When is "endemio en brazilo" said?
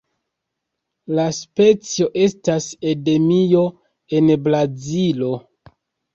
2.93-5.33